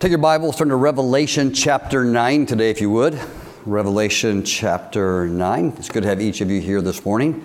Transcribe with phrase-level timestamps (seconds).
[0.00, 3.20] Take your Bibles, turn to Revelation chapter 9 today, if you would.
[3.66, 5.74] Revelation chapter 9.
[5.76, 7.44] It's good to have each of you here this morning.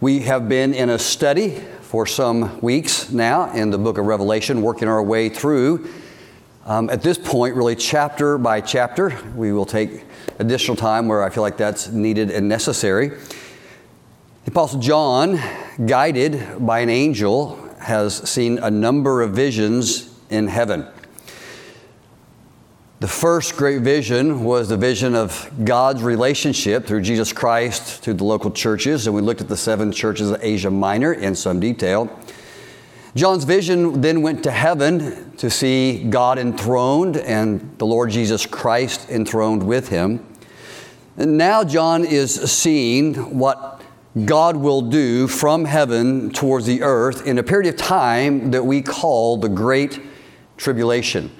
[0.00, 4.62] We have been in a study for some weeks now in the book of Revelation,
[4.62, 5.88] working our way through.
[6.66, 10.02] Um, at this point, really chapter by chapter, we will take
[10.40, 13.10] additional time where I feel like that's needed and necessary.
[13.10, 15.38] The Apostle John,
[15.86, 20.88] guided by an angel, has seen a number of visions in heaven.
[23.00, 28.24] The first great vision was the vision of God's relationship through Jesus Christ to the
[28.24, 32.10] local churches, and we looked at the seven churches of Asia Minor in some detail.
[33.14, 39.08] John's vision then went to heaven to see God enthroned and the Lord Jesus Christ
[39.08, 40.22] enthroned with him.
[41.16, 43.80] And now John is seeing what
[44.26, 48.82] God will do from heaven towards the earth in a period of time that we
[48.82, 49.98] call the Great
[50.58, 51.30] Tribulation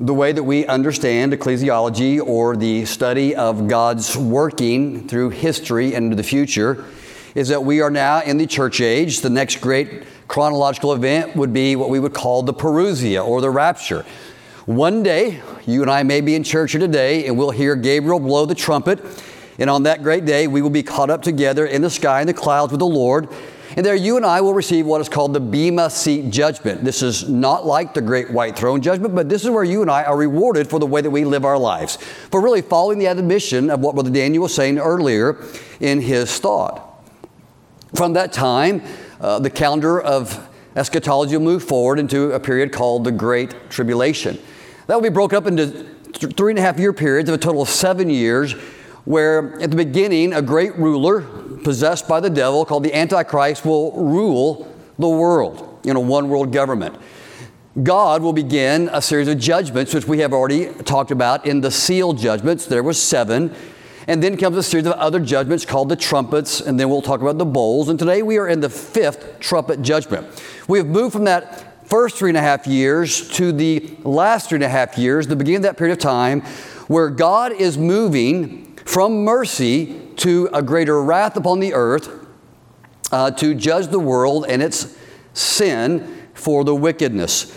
[0.00, 6.06] the way that we understand ecclesiology or the study of God's working through history and
[6.06, 6.86] into the future
[7.34, 9.20] is that we are now in the church age.
[9.20, 13.50] The next great chronological event would be what we would call the parousia or the
[13.50, 14.06] rapture.
[14.64, 18.20] One day, you and I may be in church here today and we'll hear Gabriel
[18.20, 19.00] blow the trumpet.
[19.58, 22.26] And on that great day, we will be caught up together in the sky in
[22.26, 23.28] the clouds with the Lord.
[23.76, 26.82] And there you and I will receive what is called the Bema Seat Judgment.
[26.82, 29.90] This is not like the Great White Throne Judgment, but this is where you and
[29.90, 31.96] I are rewarded for the way that we live our lives,
[32.30, 35.44] for really following the admonition of what Brother Daniel was saying earlier
[35.78, 36.86] in his thought.
[37.94, 38.82] From that time,
[39.20, 44.38] uh, the calendar of eschatology will move forward into a period called the Great Tribulation.
[44.86, 47.38] That will be broken up into th- three and a half year periods of a
[47.38, 48.54] total of seven years,
[49.04, 51.22] where at the beginning, a great ruler
[51.62, 56.52] possessed by the devil called the Antichrist will rule the world in a one world
[56.52, 56.96] government.
[57.82, 61.70] God will begin a series of judgments, which we have already talked about in the
[61.70, 62.66] seal judgments.
[62.66, 63.54] There were seven.
[64.08, 67.20] And then comes a series of other judgments called the trumpets, and then we'll talk
[67.20, 67.88] about the bowls.
[67.88, 70.26] And today we are in the fifth trumpet judgment.
[70.66, 74.56] We have moved from that first three and a half years to the last three
[74.56, 76.40] and a half years, the beginning of that period of time,
[76.88, 82.26] where God is moving from mercy to a greater wrath upon the earth
[83.12, 84.98] uh, to judge the world and its
[85.32, 87.56] sin for the wickedness.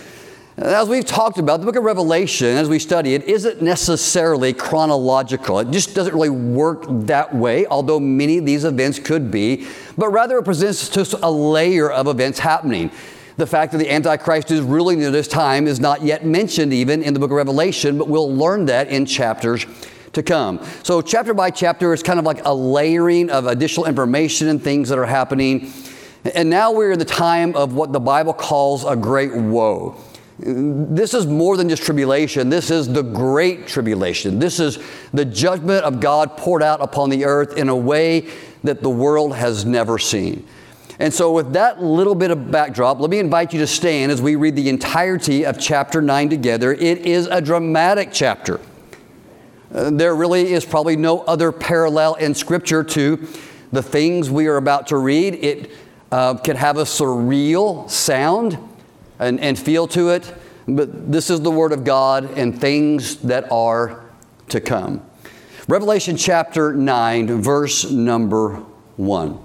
[0.58, 5.58] As we've talked about, the book of Revelation, as we study it, isn't necessarily chronological.
[5.58, 9.66] It just doesn't really work that way, although many of these events could be,
[9.98, 12.92] but rather it presents just a layer of events happening.
[13.38, 17.02] The fact that the Antichrist is ruling at this time is not yet mentioned even
[17.02, 19.66] in the book of Revelation, but we'll learn that in chapters
[20.14, 20.66] to come.
[20.84, 24.90] So, chapter by chapter is kind of like a layering of additional information and things
[24.90, 25.72] that are happening.
[26.36, 29.98] And now we're in the time of what the Bible calls a great woe.
[30.40, 32.50] This is more than just tribulation.
[32.50, 34.40] This is the great tribulation.
[34.40, 34.80] This is
[35.14, 38.30] the judgment of God poured out upon the earth in a way
[38.64, 40.48] that the world has never seen.
[41.00, 44.22] And so, with that little bit of backdrop, let me invite you to stand as
[44.22, 46.72] we read the entirety of chapter 9 together.
[46.72, 48.60] It is a dramatic chapter.
[49.74, 53.28] There really is probably no other parallel in Scripture to
[53.72, 55.34] the things we are about to read.
[55.34, 55.72] It
[56.12, 58.60] uh, can have a surreal sound
[59.18, 60.32] and, and feel to it,
[60.68, 64.06] but this is the Word of God and things that are
[64.50, 65.04] to come.
[65.68, 68.58] Revelation chapter 9, verse number
[68.98, 69.40] 1.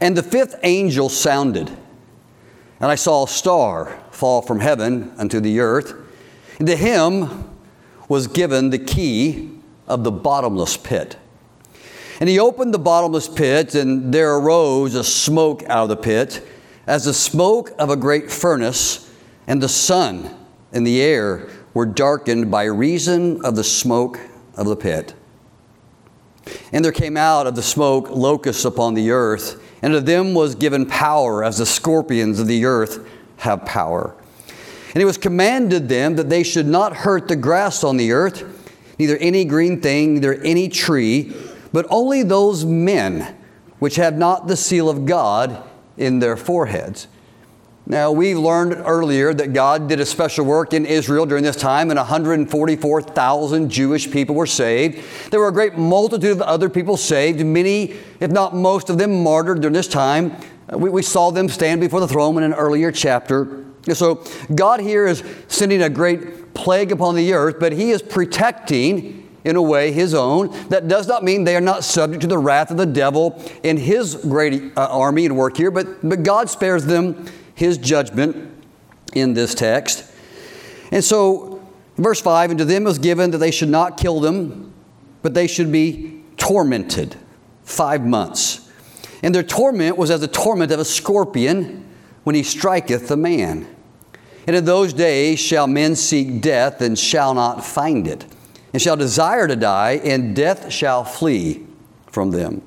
[0.00, 5.60] And the fifth angel sounded, and I saw a star fall from heaven unto the
[5.60, 5.94] earth.
[6.58, 7.50] And to him
[8.10, 9.48] was given the key
[9.86, 11.16] of the bottomless pit.
[12.18, 16.44] And he opened the bottomless pit, and there arose a smoke out of the pit,
[16.88, 19.08] as the smoke of a great furnace,
[19.46, 20.36] and the sun
[20.72, 24.18] and the air were darkened by reason of the smoke
[24.56, 25.14] of the pit.
[26.72, 30.56] And there came out of the smoke locusts upon the earth, and to them was
[30.56, 33.06] given power, as the scorpions of the earth
[33.36, 34.16] have power.
[34.92, 38.44] And it was commanded them that they should not hurt the grass on the earth,
[38.98, 41.32] neither any green thing, neither any tree,
[41.72, 43.36] but only those men
[43.78, 45.62] which have not the seal of God
[45.96, 47.06] in their foreheads.
[47.86, 51.90] Now, we learned earlier that God did a special work in Israel during this time,
[51.90, 55.02] and 144,000 Jewish people were saved.
[55.30, 59.24] There were a great multitude of other people saved, many, if not most of them,
[59.24, 60.36] martyred during this time.
[60.70, 63.59] We, we saw them stand before the throne in an earlier chapter.
[63.92, 64.24] So
[64.54, 69.56] God here is sending a great plague upon the earth, but He is protecting, in
[69.56, 70.50] a way, His own.
[70.68, 73.76] That does not mean they are not subject to the wrath of the devil in
[73.76, 78.62] His great uh, army and work here, but, but God spares them His judgment
[79.14, 80.10] in this text.
[80.92, 81.66] And so,
[81.96, 84.72] verse 5 And to them was given that they should not kill them,
[85.22, 87.16] but they should be tormented
[87.62, 88.68] five months.
[89.22, 91.86] And their torment was as the torment of a scorpion
[92.24, 93.66] when he striketh the man.
[94.46, 98.24] And in those days shall men seek death and shall not find it,
[98.72, 101.66] and shall desire to die, and death shall flee
[102.06, 102.62] from them.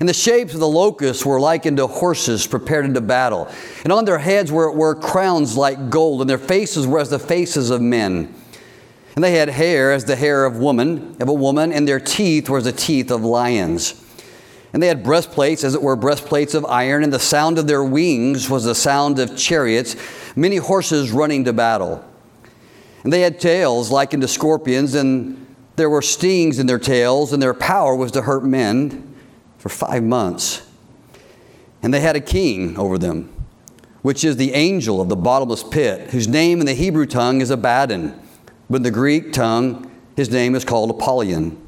[0.00, 3.48] And the shapes of the locusts were likened to horses prepared into battle.
[3.84, 7.18] And on their heads were, were crowns like gold, and their faces were as the
[7.18, 8.34] faces of men.
[9.14, 12.48] And they had hair as the hair of woman, of a woman, and their teeth
[12.48, 14.01] were as the teeth of lions.
[14.72, 17.84] And they had breastplates, as it were breastplates of iron, and the sound of their
[17.84, 19.96] wings was the sound of chariots,
[20.34, 22.02] many horses running to battle.
[23.04, 25.46] And they had tails like unto scorpions, and
[25.76, 29.14] there were stings in their tails, and their power was to hurt men
[29.58, 30.66] for five months.
[31.82, 33.32] And they had a king over them,
[34.00, 37.50] which is the angel of the bottomless pit, whose name in the Hebrew tongue is
[37.50, 38.18] Abaddon,
[38.70, 41.58] but in the Greek tongue his name is called Apollyon.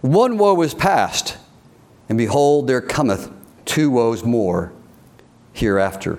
[0.00, 1.36] One woe is past
[2.10, 3.30] and behold, there cometh
[3.64, 4.72] two woes more
[5.52, 6.18] hereafter.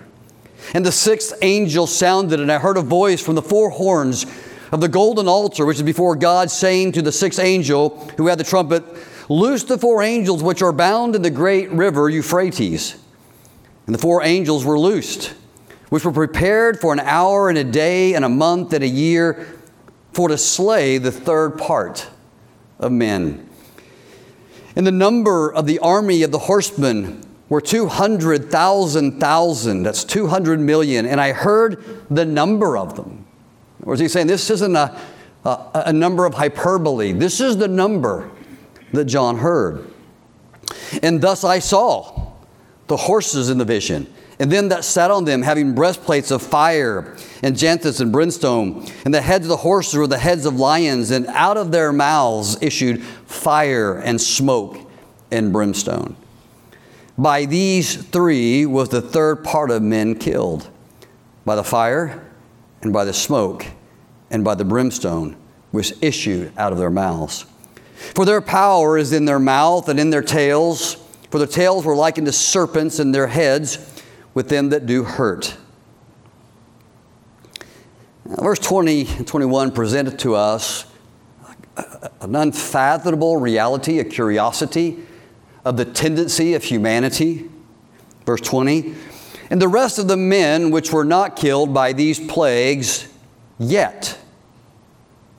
[0.73, 4.25] And the sixth angel sounded, and I heard a voice from the four horns
[4.71, 8.39] of the golden altar, which is before God, saying to the sixth angel who had
[8.39, 8.85] the trumpet,
[9.27, 12.95] Loose the four angels which are bound in the great river Euphrates.
[13.85, 15.33] And the four angels were loosed,
[15.89, 19.45] which were prepared for an hour and a day and a month and a year
[20.13, 22.07] for to slay the third part
[22.79, 23.49] of men.
[24.75, 29.83] And the number of the army of the horsemen were 200,000 thousand.
[29.83, 31.05] That's 200 million.
[31.05, 33.25] And I heard the number of them.
[33.83, 34.97] Or is he saying this isn't a,
[35.43, 37.11] a, a number of hyperbole?
[37.11, 38.31] This is the number
[38.93, 39.91] that John heard.
[41.01, 42.31] And thus I saw
[42.87, 47.15] the horses in the vision and them that sat on them having breastplates of fire
[47.43, 48.83] and jacinth and brimstone.
[49.05, 51.93] And the heads of the horses were the heads of lions, and out of their
[51.93, 54.79] mouths issued fire and smoke
[55.29, 56.15] and brimstone.
[57.19, 60.67] By these three was the third part of men killed
[61.45, 62.27] by the fire,
[62.81, 63.67] and by the smoke,
[64.31, 65.35] and by the brimstone
[65.69, 67.45] which issued out of their mouths.
[68.15, 70.95] For their power is in their mouth and in their tails,
[71.29, 73.77] for their tails were likened to serpents, and their heads
[74.33, 75.57] with them that do hurt.
[78.25, 80.85] Now, verse 20 and 21 presented to us
[82.21, 84.99] an unfathomable reality, a curiosity
[85.65, 87.49] of the tendency of humanity.
[88.25, 88.95] Verse 20,
[89.49, 93.07] and the rest of the men which were not killed by these plagues
[93.59, 94.17] yet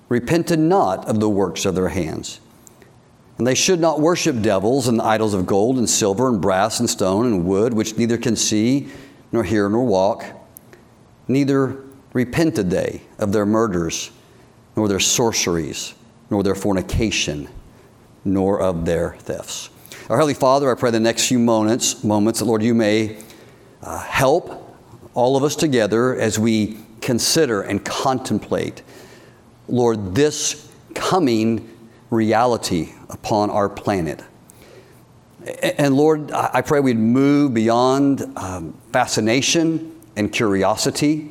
[0.08, 2.40] repented not of the works of their hands.
[3.38, 6.88] And they should not worship devils and idols of gold and silver and brass and
[6.88, 8.88] stone and wood, which neither can see,
[9.32, 10.24] nor hear, nor walk.
[11.28, 11.82] Neither
[12.12, 14.10] repented they of their murders,
[14.76, 15.94] nor their sorceries,
[16.30, 17.48] nor their fornication,
[18.24, 19.70] nor of their thefts.
[20.08, 23.18] Our Heavenly Father, I pray the next few moments, moments that, Lord, you may
[23.82, 24.76] uh, help
[25.14, 28.82] all of us together as we consider and contemplate,
[29.68, 31.68] Lord, this coming
[32.10, 34.22] reality upon our planet.
[35.62, 41.30] And Lord, I pray we'd move beyond um, fascination and curiosity,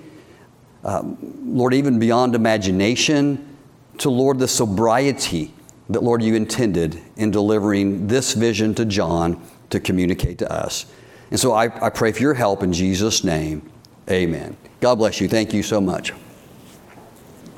[0.84, 3.58] um, Lord, even beyond imagination,
[4.00, 5.54] to Lord, the sobriety
[5.90, 10.86] that, Lord, you intended in delivering this vision to John to communicate to us.
[11.30, 13.70] And so I, I pray for your help in Jesus' name.
[14.10, 14.58] Amen.
[14.82, 15.28] God bless you.
[15.28, 16.14] Thank you so much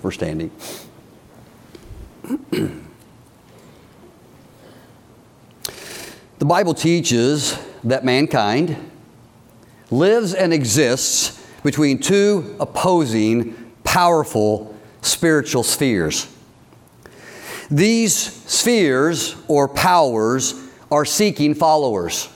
[0.02, 0.52] for standing.
[6.44, 8.76] The Bible teaches that mankind
[9.90, 16.28] lives and exists between two opposing, powerful spiritual spheres.
[17.72, 20.54] These spheres or powers
[20.92, 22.28] are seeking followers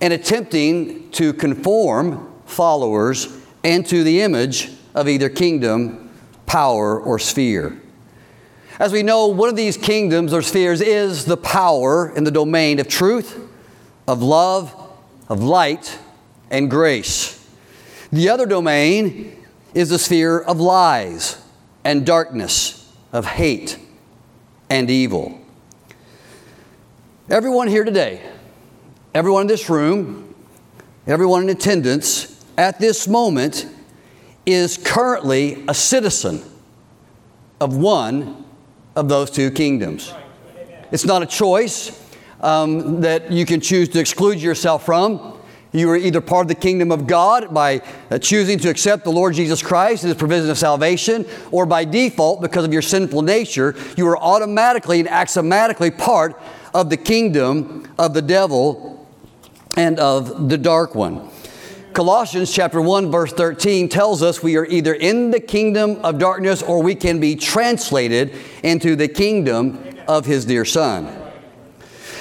[0.00, 3.28] and attempting to conform followers
[3.62, 6.10] into the image of either kingdom,
[6.46, 7.81] power, or sphere.
[8.78, 12.78] As we know, one of these kingdoms or spheres is the power in the domain
[12.78, 13.38] of truth,
[14.08, 14.74] of love,
[15.28, 15.98] of light,
[16.50, 17.38] and grace.
[18.10, 21.42] The other domain is the sphere of lies
[21.84, 23.78] and darkness, of hate
[24.70, 25.38] and evil.
[27.28, 28.22] Everyone here today,
[29.14, 30.34] everyone in this room,
[31.06, 33.66] everyone in attendance at this moment
[34.44, 36.42] is currently a citizen
[37.60, 38.44] of one
[38.94, 40.12] of those two kingdoms.
[40.90, 41.98] It's not a choice
[42.40, 45.38] um, that you can choose to exclude yourself from.
[45.72, 47.80] You are either part of the kingdom of God by
[48.10, 51.86] uh, choosing to accept the Lord Jesus Christ and His provision of salvation, or by
[51.86, 56.38] default, because of your sinful nature, you are automatically and axiomatically part
[56.74, 59.08] of the kingdom of the devil
[59.74, 61.30] and of the dark one.
[61.92, 66.62] Colossians chapter 1 verse 13 tells us we are either in the kingdom of darkness
[66.62, 71.14] or we can be translated into the kingdom of his dear son.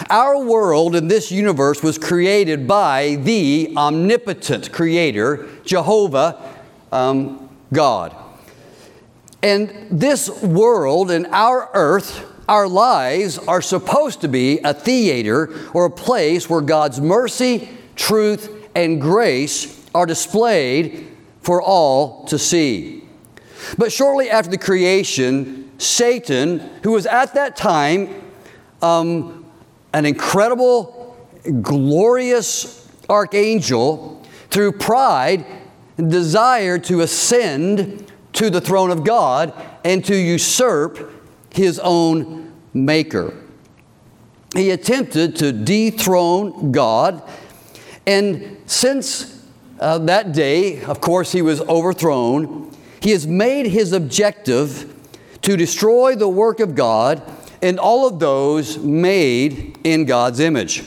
[0.10, 6.42] Our world and this universe was created by the omnipotent creator, Jehovah
[6.92, 8.14] um, God.
[9.42, 15.86] And this world and our earth, our lives, are supposed to be a theater or
[15.86, 21.08] a place where God's mercy, truth, and grace are displayed
[21.42, 23.04] for all to see.
[23.78, 28.10] But shortly after the creation, Satan, who was at that time
[28.82, 29.46] um,
[29.94, 31.18] an incredible,
[31.62, 35.46] glorious archangel, through pride,
[35.96, 41.12] desired to ascend to the throne of God and to usurp
[41.54, 43.34] his own maker.
[44.56, 47.24] He attempted to dethrone God,
[48.06, 49.46] and since
[49.82, 54.96] uh, that day, of course, he was overthrown, he has made his objective
[55.42, 57.22] to destroy the work of God
[57.62, 60.84] and all of those made in God's image.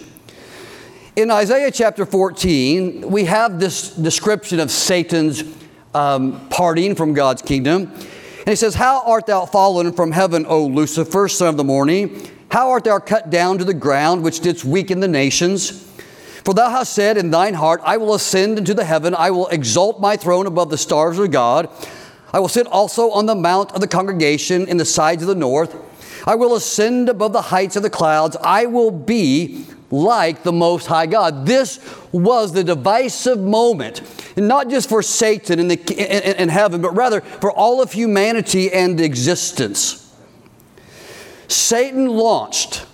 [1.15, 5.45] In Isaiah chapter 14, we have this description of Satan's
[5.93, 7.93] um, parting from God's kingdom.
[7.93, 12.29] And he says, How art thou fallen from heaven, O Lucifer, son of the morning?
[12.51, 15.85] How art thou cut down to the ground, which didst weaken the nations?
[16.45, 19.49] For thou hast said in thine heart, I will ascend into the heaven, I will
[19.49, 21.71] exalt my throne above the stars of God.
[22.33, 25.35] I will sit also on the mount of the congregation in the sides of the
[25.35, 25.75] north.
[26.27, 28.37] I will ascend above the heights of the clouds.
[28.43, 31.47] I will be like the Most High God.
[31.47, 31.81] This
[32.13, 34.03] was the divisive moment,
[34.37, 37.93] and not just for Satan in, the, in, in heaven, but rather for all of
[37.93, 40.13] humanity and existence.
[41.49, 42.85] Satan launched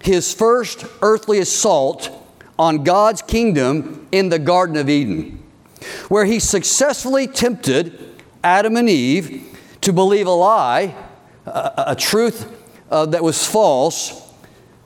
[0.00, 2.23] his first earthly assault
[2.58, 5.42] on God's kingdom in the Garden of Eden,
[6.08, 10.94] where he successfully tempted Adam and Eve to believe a lie,
[11.46, 12.50] a, a truth
[12.90, 14.32] uh, that was false,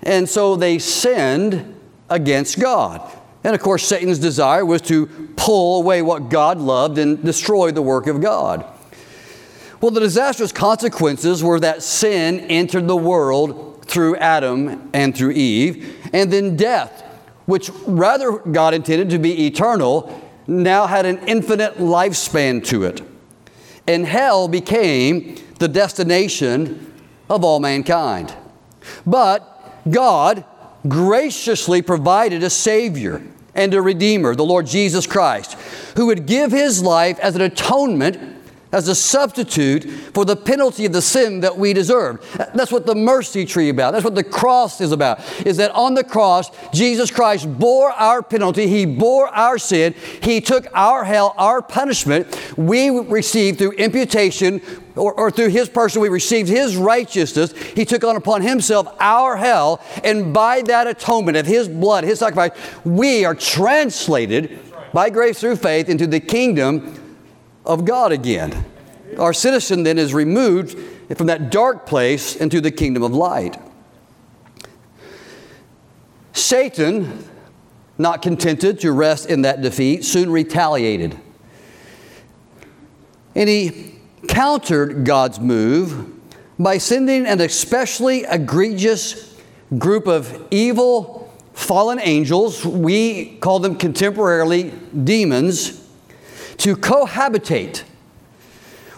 [0.02, 1.74] and so they sinned
[2.08, 3.00] against God.
[3.44, 5.06] And of course, Satan's desire was to
[5.36, 8.64] pull away what God loved and destroy the work of God.
[9.80, 16.10] Well, the disastrous consequences were that sin entered the world through Adam and through Eve,
[16.12, 17.04] and then death,
[17.48, 23.00] which rather God intended to be eternal, now had an infinite lifespan to it.
[23.86, 26.92] And hell became the destination
[27.30, 28.34] of all mankind.
[29.06, 30.44] But God
[30.86, 33.22] graciously provided a Savior
[33.54, 35.54] and a Redeemer, the Lord Jesus Christ,
[35.96, 38.37] who would give His life as an atonement
[38.72, 39.84] as a substitute
[40.14, 42.24] for the penalty of the sin that we deserved.
[42.54, 43.92] That's what the mercy tree about.
[43.92, 45.20] That's what the cross is about.
[45.46, 50.40] Is that on the cross Jesus Christ bore our penalty, he bore our sin, he
[50.40, 52.58] took our hell, our punishment.
[52.58, 54.60] We received through imputation
[54.96, 57.52] or, or, through his person, we received his righteousness.
[57.52, 62.18] He took on upon himself our hell, and by that atonement of his blood, his
[62.18, 62.50] sacrifice,
[62.84, 64.58] we are translated
[64.92, 66.97] by grace through faith into the kingdom
[67.68, 68.64] of God again.
[69.18, 70.78] Our citizen then is removed
[71.16, 73.56] from that dark place into the kingdom of light.
[76.32, 77.24] Satan,
[77.98, 81.18] not contented to rest in that defeat, soon retaliated.
[83.34, 83.94] And he
[84.26, 86.14] countered God's move
[86.58, 89.36] by sending an especially egregious
[89.78, 94.72] group of evil fallen angels, we call them contemporarily
[95.04, 95.87] demons,
[96.58, 97.82] to cohabitate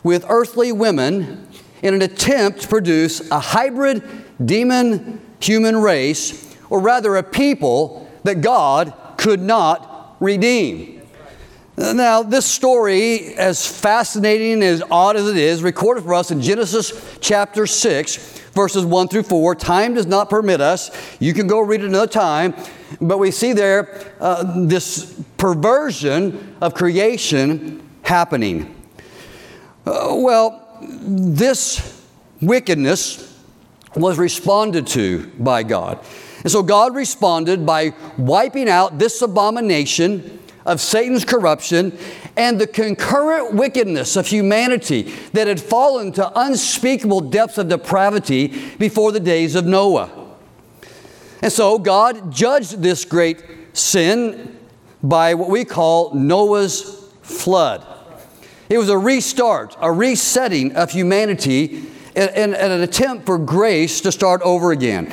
[0.02, 1.46] with earthly women
[1.82, 4.02] in an attempt to produce a hybrid
[4.44, 11.02] demon human race, or rather a people that God could not redeem.
[11.76, 16.42] Now, this story, as fascinating and as odd as it is, recorded for us in
[16.42, 19.54] Genesis chapter 6, verses 1 through 4.
[19.54, 20.90] Time does not permit us.
[21.20, 22.54] You can go read it another time.
[23.00, 28.74] But we see there uh, this perversion of creation happening.
[29.86, 32.04] Uh, well, this
[32.40, 33.26] wickedness
[33.94, 36.04] was responded to by God.
[36.42, 41.96] And so God responded by wiping out this abomination of Satan's corruption
[42.36, 45.02] and the concurrent wickedness of humanity
[45.32, 48.48] that had fallen to unspeakable depths of depravity
[48.78, 50.10] before the days of Noah.
[51.42, 54.58] And so God judged this great sin
[55.02, 57.86] by what we call Noah's flood.
[58.68, 64.42] It was a restart, a resetting of humanity, and, an attempt for grace to start
[64.42, 65.12] over again.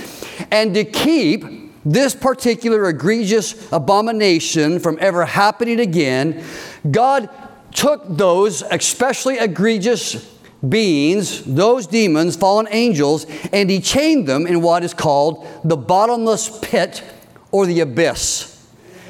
[0.52, 1.46] And to keep
[1.94, 6.44] this particular egregious abomination from ever happening again,
[6.90, 7.30] God
[7.72, 14.84] took those especially egregious beings, those demons, fallen angels, and he chained them in what
[14.84, 17.04] is called the bottomless pit
[17.52, 18.54] or the abyss.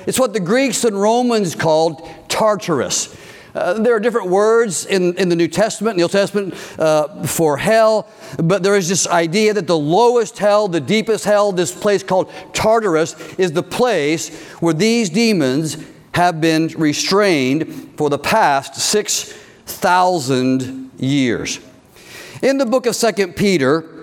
[0.05, 3.15] It's what the Greeks and Romans called Tartarus.
[3.57, 7.57] Uh, there are different words in, in the New Testament, the Old Testament, uh, for
[7.57, 12.03] hell, but there is this idea that the lowest hell, the deepest hell, this place
[12.03, 15.83] called Tartarus, is the place where these demons
[16.13, 21.59] have been restrained for the past 6,000 years.
[22.43, 23.96] In the book of Second Peter,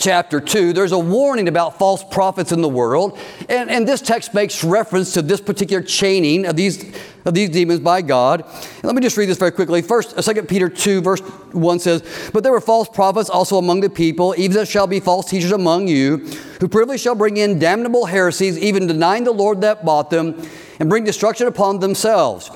[0.00, 3.18] chapter 2, there's a warning about false prophets in the world.
[3.48, 6.82] And, and this text makes reference to this particular chaining of these,
[7.24, 8.40] of these demons by God.
[8.40, 9.82] And let me just read this very quickly.
[9.82, 13.80] First, 2 uh, Peter 2, verse 1 says, But there were false prophets also among
[13.80, 16.16] the people, even as shall be false teachers among you,
[16.60, 20.42] who privily shall bring in damnable heresies, even denying the Lord that bought them,
[20.80, 22.50] and bring destruction upon themselves.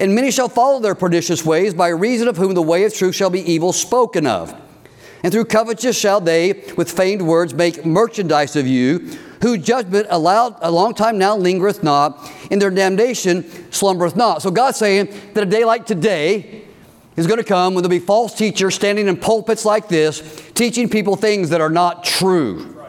[0.00, 3.14] And many shall follow their pernicious ways, by reason of whom the way of truth
[3.14, 4.65] shall be evil spoken of.
[5.26, 10.56] And through covetous shall they, with feigned words, make merchandise of you, whose judgment allowed
[10.60, 13.42] a long time now lingereth not, and their damnation
[13.72, 14.40] slumbereth not.
[14.40, 16.62] So God's saying that a day like today
[17.16, 20.22] is going to come when there'll be false teachers standing in pulpits like this,
[20.54, 22.80] teaching people things that are not true.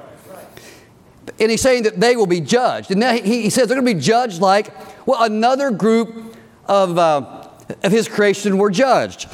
[1.39, 2.91] And he's saying that they will be judged.
[2.91, 4.71] And he, he says they're going to be judged like,
[5.07, 6.35] well, another group
[6.67, 7.47] of, uh,
[7.83, 9.27] of his creation were judged.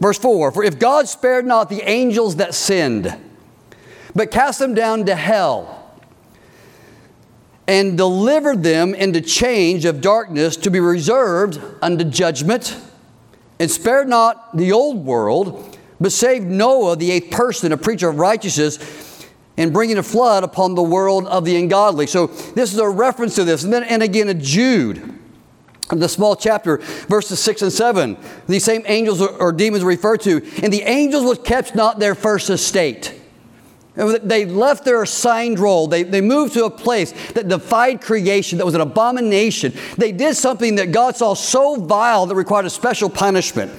[0.00, 3.14] Verse 4 For if God spared not the angels that sinned,
[4.14, 5.76] but cast them down to hell,
[7.68, 12.76] and delivered them into chains of darkness to be reserved unto judgment,
[13.60, 18.18] and spared not the old world, but saved Noah, the eighth person, a preacher of
[18.18, 19.26] righteousness,
[19.58, 22.06] and bringing a flood upon the world of the ungodly.
[22.06, 23.62] So this is a reference to this.
[23.62, 25.18] And then, and again, in Jude
[25.98, 30.36] the small chapter, verses 6 and 7, these same angels or, demons referred to.
[30.62, 33.20] And the angels was kept not their first estate.
[33.96, 35.88] They left their assigned role.
[35.88, 39.74] They, they moved to a place that defied creation, that was an abomination.
[39.98, 43.72] They did something that God saw so vile that required a special punishment.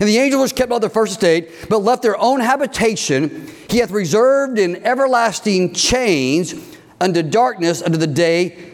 [0.00, 3.50] And the angel was kept not their first estate, but left their own habitation.
[3.70, 6.54] He hath reserved in everlasting chains
[7.00, 8.73] unto darkness unto the day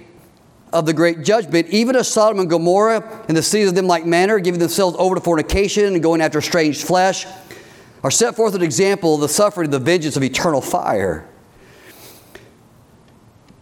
[0.72, 4.06] of the great judgment, even as Sodom and Gomorrah and the cities of them like
[4.06, 7.26] manner, giving themselves over to fornication and going after strange flesh,
[8.02, 11.28] are set forth an example of the suffering of the vengeance of eternal fire.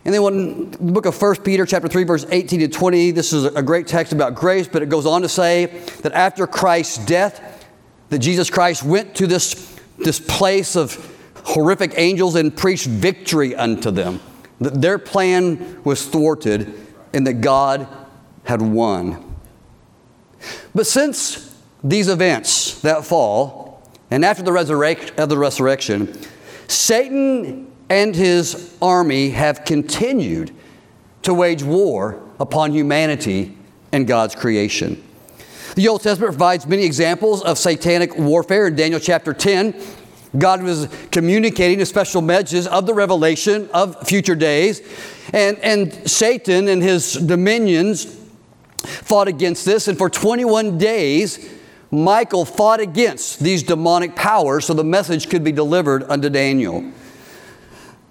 [0.05, 3.33] And then when the book of 1 Peter chapter 3 verse 18 to 20, this
[3.33, 5.67] is a great text about grace, but it goes on to say
[6.03, 7.67] that after Christ's death,
[8.09, 13.91] that Jesus Christ went to this, this place of horrific angels and preached victory unto
[13.91, 14.21] them.
[14.61, 16.88] That their plan was thwarted
[17.19, 17.89] and that God
[18.45, 19.35] had won.
[20.73, 21.53] But since
[21.83, 26.17] these events, that fall, and after the, resurrect, the resurrection,
[26.69, 30.55] Satan and his army have continued
[31.23, 33.59] to wage war upon humanity
[33.91, 35.03] and God's creation.
[35.75, 38.69] The Old Testament provides many examples of satanic warfare.
[38.69, 39.75] In Daniel chapter 10,
[40.37, 44.83] God was communicating a special messages of the revelation of future days.
[45.33, 48.05] And, and Satan and his dominions
[48.85, 49.89] fought against this.
[49.89, 51.51] And for 21 days,
[51.91, 56.93] Michael fought against these demonic powers so the message could be delivered unto Daniel.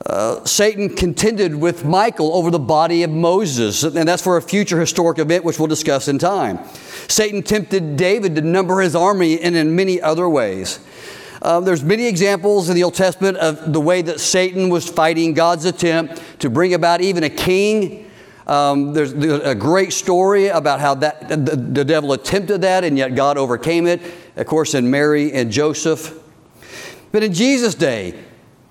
[0.06, 4.80] Uh, Satan contended with Michael over the body of Moses, and that's for a future
[4.80, 6.60] historic event which we'll discuss in time.
[7.08, 10.80] Satan tempted David to number his army and in many other ways.
[11.41, 15.34] Uh, there's many examples in the Old Testament of the way that Satan was fighting
[15.34, 18.10] God's attempt to bring about even a king.
[18.47, 23.13] Um, there's a great story about how that the, the devil attempted that and yet
[23.13, 24.02] God overcame it.
[24.36, 26.17] Of course, in Mary and Joseph.
[27.12, 28.17] But in Jesus' day,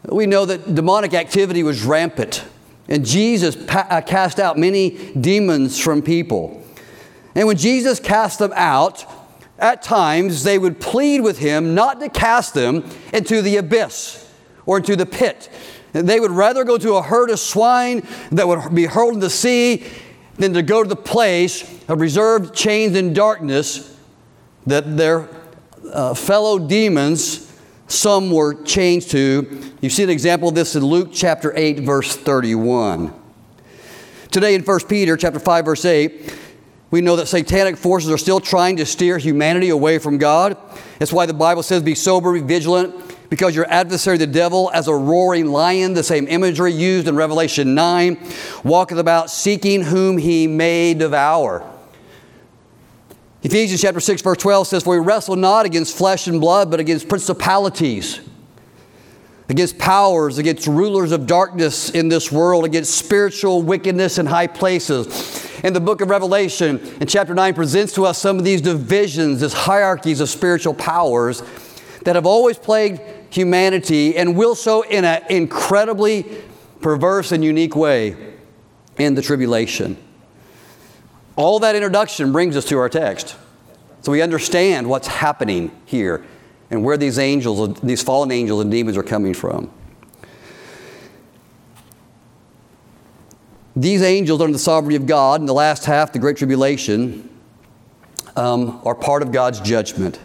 [0.09, 2.45] we know that demonic activity was rampant,
[2.89, 6.63] and Jesus pa- uh, cast out many demons from people.
[7.35, 9.05] And when Jesus cast them out,
[9.59, 14.31] at times they would plead with him not to cast them into the abyss
[14.67, 15.49] or into the pit.
[15.93, 19.31] They would rather go to a herd of swine that would be hurled in the
[19.31, 19.85] sea
[20.35, 23.99] than to go to the place of reserved chains and darkness
[24.67, 25.29] that their
[25.93, 27.51] uh, fellow demons,
[27.87, 29.73] some were chained to.
[29.81, 33.15] You see an example of this in Luke chapter 8, verse 31.
[34.31, 36.35] Today in 1 Peter chapter 5, verse 8,
[36.91, 40.57] We know that satanic forces are still trying to steer humanity away from God.
[40.99, 42.95] That's why the Bible says, Be sober, be vigilant,
[43.29, 47.75] because your adversary, the devil, as a roaring lion, the same imagery used in Revelation
[47.75, 48.17] 9,
[48.63, 51.69] walketh about seeking whom he may devour.
[53.43, 56.81] Ephesians chapter 6, verse 12 says, For we wrestle not against flesh and blood, but
[56.81, 58.21] against principalities
[59.49, 65.45] against powers, against rulers of darkness in this world, against spiritual wickedness in high places.
[65.63, 69.41] And the book of Revelation in chapter 9 presents to us some of these divisions,
[69.41, 71.43] these hierarchies of spiritual powers
[72.05, 76.25] that have always plagued humanity and will so in an incredibly
[76.81, 78.17] perverse and unique way
[78.99, 79.97] in the tribulation.
[81.37, 83.37] All that introduction brings us to our text.
[84.03, 86.25] So we understand what's happening here
[86.71, 89.71] and where these angels, these fallen angels and demons are coming from.
[93.75, 97.29] These angels, under the sovereignty of God, in the last half, the Great Tribulation,
[98.35, 100.17] um, are part of God's judgment.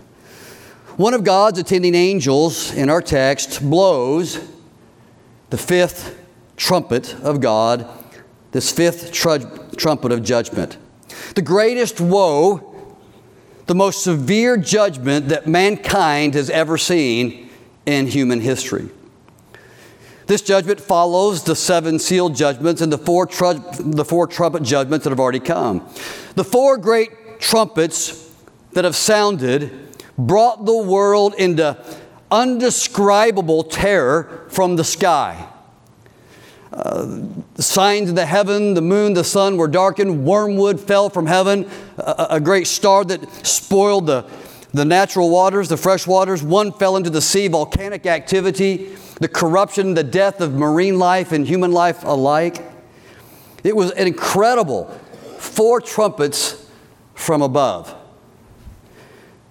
[0.95, 4.39] One of God's attending angels in our text blows
[5.49, 6.17] the fifth
[6.55, 7.87] trumpet of God,
[8.51, 9.37] this fifth tr-
[9.75, 10.77] trumpet of judgment.
[11.35, 12.70] The greatest woe
[13.71, 17.49] the most severe judgment that mankind has ever seen
[17.85, 18.89] in human history.
[20.27, 25.05] This judgment follows the seven sealed judgments and the four, tr- the four trumpet judgments
[25.05, 25.87] that have already come.
[26.35, 28.29] The four great trumpets
[28.73, 29.71] that have sounded
[30.17, 31.81] brought the world into
[32.29, 35.47] undescribable terror from the sky.
[36.71, 40.23] Uh, the signs of the heaven, the moon, the sun were darkened.
[40.25, 44.25] Wormwood fell from heaven, a, a great star that spoiled the,
[44.73, 46.41] the natural waters, the fresh waters.
[46.41, 51.45] One fell into the sea, volcanic activity, the corruption, the death of marine life and
[51.45, 52.63] human life alike.
[53.65, 54.85] It was an incredible
[55.37, 56.65] four trumpets
[57.15, 57.93] from above.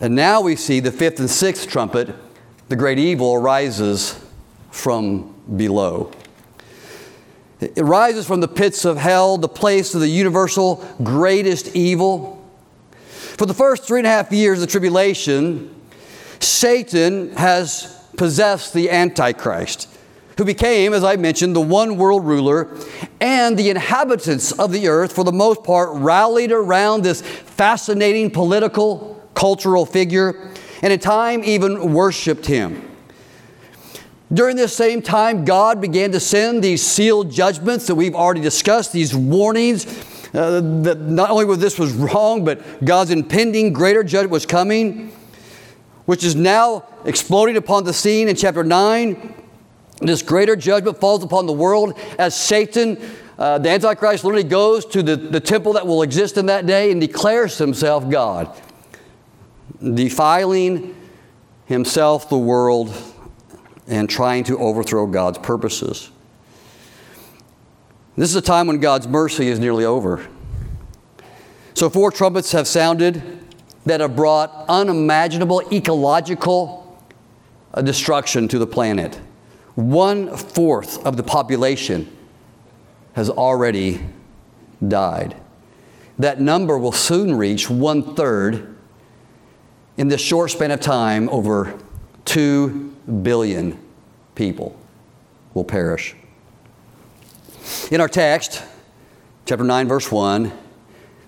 [0.00, 2.14] And now we see the fifth and sixth trumpet,
[2.70, 4.18] the great evil arises
[4.70, 6.10] from below.
[7.60, 12.42] It rises from the pits of hell, the place of the universal greatest evil.
[13.36, 15.74] For the first three and a half years of the tribulation,
[16.40, 19.88] Satan has possessed the Antichrist,
[20.38, 22.74] who became, as I mentioned, the one world ruler,
[23.20, 29.22] and the inhabitants of the earth, for the most part, rallied around this fascinating political,
[29.34, 30.50] cultural figure,
[30.82, 32.89] and in time even worshiped him.
[34.32, 38.92] During this same time, God began to send these sealed judgments that we've already discussed,
[38.92, 39.86] these warnings
[40.32, 45.12] uh, that not only was this was wrong, but God's impending greater judgment was coming,
[46.04, 49.34] which is now exploding upon the scene in chapter 9.
[50.00, 52.98] This greater judgment falls upon the world as Satan,
[53.36, 56.92] uh, the Antichrist, literally goes to the, the temple that will exist in that day
[56.92, 58.56] and declares himself God,
[59.82, 60.94] defiling
[61.66, 62.94] himself, the world,
[63.90, 66.10] and trying to overthrow God's purposes.
[68.16, 70.26] This is a time when God's mercy is nearly over.
[71.74, 73.38] So, four trumpets have sounded
[73.86, 77.02] that have brought unimaginable ecological
[77.74, 79.20] uh, destruction to the planet.
[79.74, 82.16] One fourth of the population
[83.14, 84.00] has already
[84.86, 85.36] died.
[86.18, 88.76] That number will soon reach one third
[89.96, 91.78] in this short span of time over
[92.26, 92.89] 2
[93.22, 93.78] billion
[94.34, 94.78] people
[95.54, 96.14] will perish.
[97.90, 98.62] In our text,
[99.46, 100.52] chapter 9, verse 1,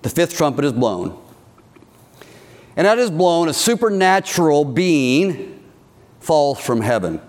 [0.03, 1.19] the fifth trumpet is blown.
[2.77, 5.63] And that is blown, a supernatural being
[6.21, 7.21] falls from heaven.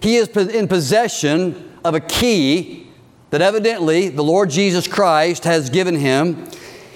[0.00, 2.88] He is in possession of a key
[3.30, 6.48] that evidently the Lord Jesus Christ has given him,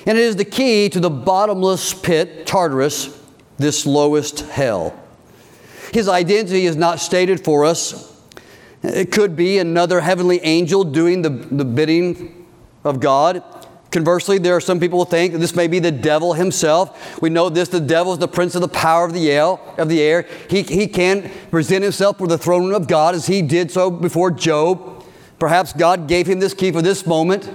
[0.07, 3.19] and it is the key to the bottomless pit, Tartarus,
[3.59, 5.00] this lowest hell.
[5.93, 8.07] His identity is not stated for us.
[8.83, 12.47] It could be another heavenly angel doing the, the bidding
[12.85, 13.43] of God.
[13.91, 17.21] Conversely, there are some people who think that this may be the devil himself.
[17.21, 19.59] We know this the devil is the prince of the power of the air.
[19.79, 20.27] Of the air.
[20.49, 24.31] He, he can present himself for the throne of God as he did so before
[24.31, 25.05] Job.
[25.41, 27.51] Perhaps God gave him this key for this moment.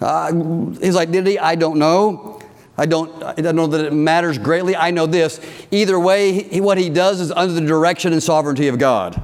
[0.00, 0.32] Uh,
[0.80, 2.37] his identity, I don't know.
[2.78, 4.76] I don't, I don't know that it matters greatly.
[4.76, 5.40] I know this.
[5.72, 9.20] Either way, he, what he does is under the direction and sovereignty of God.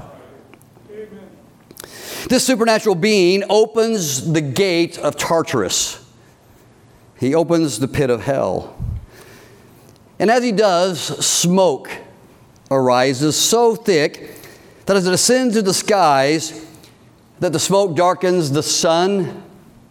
[0.91, 1.29] Amen.
[2.29, 6.05] This supernatural being opens the gate of Tartarus.
[7.17, 8.77] He opens the pit of hell.
[10.19, 11.89] And as he does, smoke
[12.73, 14.37] arises so thick
[14.87, 16.67] that as it ascends to the skies,
[17.39, 19.45] that the smoke darkens the sun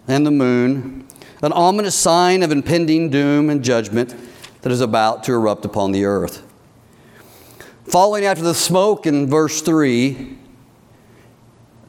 [0.07, 1.07] and the moon
[1.43, 4.15] an ominous sign of impending doom and judgment
[4.61, 6.41] that is about to erupt upon the earth.
[7.85, 10.37] Following after the smoke in verse 3,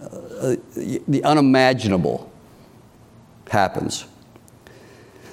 [0.03, 2.31] uh, the unimaginable
[3.49, 4.07] happens.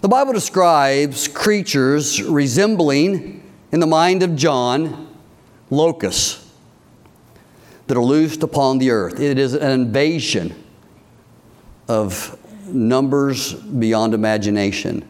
[0.01, 5.07] The Bible describes creatures resembling, in the mind of John,
[5.71, 6.47] locusts
[7.87, 9.19] that are loosed upon the earth.
[9.19, 10.63] It is an invasion
[11.87, 12.37] of
[12.73, 15.07] numbers beyond imagination.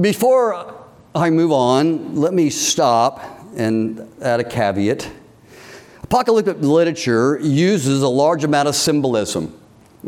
[0.00, 0.74] Before
[1.14, 3.20] I move on, let me stop
[3.56, 5.10] and add a caveat.
[6.02, 9.58] Apocalyptic literature uses a large amount of symbolism.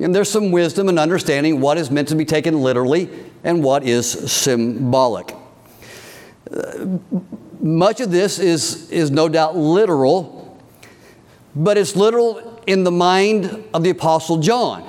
[0.01, 3.09] And there's some wisdom in understanding what is meant to be taken literally
[3.43, 5.35] and what is symbolic.
[7.61, 10.57] Much of this is, is no doubt literal,
[11.57, 14.83] but it's literal in the mind of the Apostle John.
[14.83, 14.89] In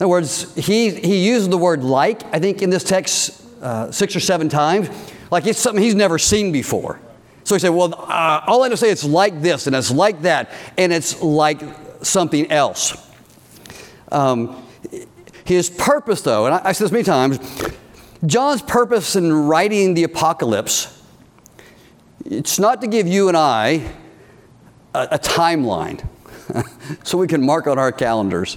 [0.00, 4.16] other words, he, he uses the word like, I think, in this text uh, six
[4.16, 4.90] or seven times,
[5.30, 7.00] like it's something he's never seen before.
[7.44, 10.22] So he said, Well, uh, all I know say it's like this, and it's like
[10.22, 11.62] that, and it's like
[12.02, 13.08] something else.
[14.10, 14.66] Um,
[15.44, 17.38] his purpose, though, and I, I said this many times,
[18.26, 20.92] John's purpose in writing the apocalypse,
[22.24, 23.92] it's not to give you and I
[24.92, 26.04] a, a timeline
[27.04, 28.56] so we can mark on our calendars.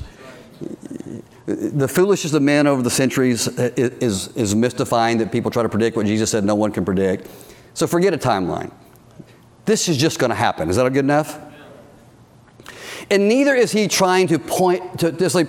[1.45, 5.95] The foolishness of men over the centuries is, is mystifying that people try to predict
[5.95, 7.27] what Jesus said no one can predict.
[7.73, 8.71] So forget a timeline.
[9.65, 10.69] This is just going to happen.
[10.69, 11.39] Is that good enough?
[13.09, 15.47] And neither is he trying to point to just like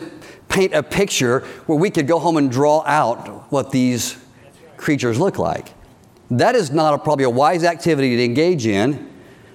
[0.49, 4.19] paint a picture where we could go home and draw out what these
[4.77, 5.73] creatures look like.
[6.31, 9.10] That is not a, probably a wise activity to engage in,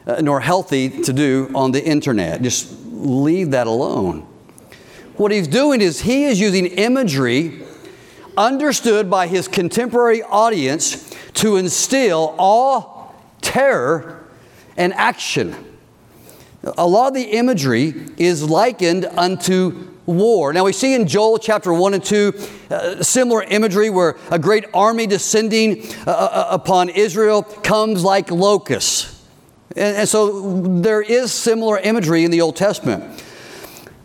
[0.07, 2.41] uh, nor healthy to do on the internet.
[2.41, 4.27] Just leave that alone.
[5.17, 7.63] What he's doing is he is using imagery
[8.37, 14.27] understood by his contemporary audience to instill awe, terror,
[14.75, 15.55] and action
[16.77, 20.53] a lot of the imagery is likened unto war.
[20.53, 22.33] Now we see in Joel chapter 1 and 2
[22.69, 28.31] uh, similar imagery where a great army descending uh, uh, uh, upon Israel comes like
[28.31, 29.14] locusts.
[29.75, 33.23] And, and so there is similar imagery in the Old Testament.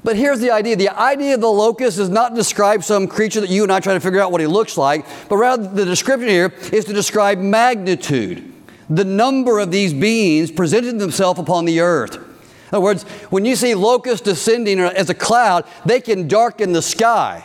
[0.02, 3.40] But here's the idea the idea of the locust is not to describe some creature
[3.40, 5.84] that you and I try to figure out what he looks like, but rather the
[5.84, 8.52] description here is to describe magnitude,
[8.88, 12.16] the number of these beings presenting themselves upon the earth.
[12.16, 16.82] In other words, when you see locusts descending as a cloud, they can darken the
[16.82, 17.44] sky.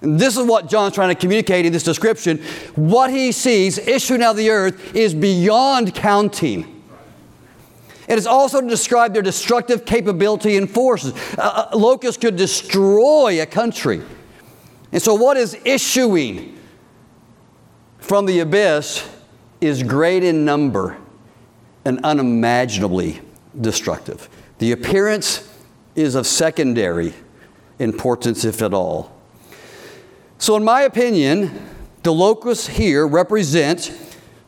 [0.00, 2.38] And this is what John's trying to communicate in this description.
[2.74, 6.73] What he sees issuing out of the earth is beyond counting.
[8.08, 11.14] It is also to describe their destructive capability and forces.
[11.38, 14.02] A, a locust could destroy a country.
[14.92, 16.58] And so, what is issuing
[17.98, 19.08] from the abyss
[19.60, 20.96] is great in number
[21.84, 23.20] and unimaginably
[23.60, 24.28] destructive.
[24.58, 25.50] The appearance
[25.94, 27.14] is of secondary
[27.78, 29.12] importance, if at all.
[30.38, 31.66] So, in my opinion,
[32.02, 33.90] the locusts here represent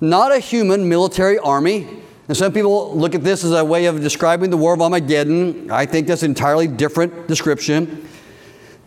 [0.01, 2.03] not a human military army.
[2.29, 5.71] And some people look at this as a way of describing the War of Armageddon.
[5.71, 8.09] I think that's an entirely different description.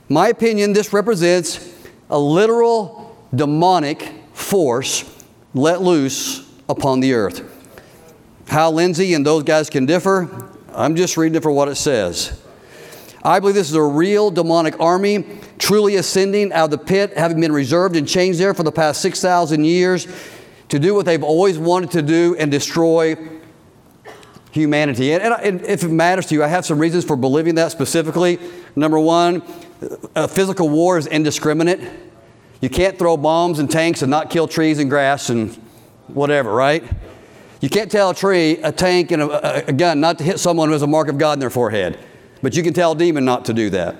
[0.09, 1.73] My opinion, this represents
[2.09, 5.05] a literal demonic force
[5.53, 7.43] let loose upon the earth.
[8.47, 12.41] Hal Lindsey and those guys can differ, I'm just reading it for what it says.
[13.23, 15.25] I believe this is a real demonic army,
[15.57, 19.01] truly ascending out of the pit, having been reserved and changed there for the past
[19.01, 20.07] 6,000 years
[20.69, 23.17] to do what they've always wanted to do and destroy
[24.51, 25.13] humanity.
[25.13, 28.39] And, and, if it matters to you, I have some reasons for believing that specifically.
[28.75, 29.43] Number one,
[30.15, 31.79] a physical war is indiscriminate.
[32.61, 35.53] You can't throw bombs and tanks and not kill trees and grass and
[36.07, 36.83] whatever, right?
[37.61, 40.69] You can't tell a tree, a tank, and a, a, gun not to hit someone
[40.69, 41.99] who has a mark of God in their forehead.
[42.41, 43.97] But you can tell a demon not to do that.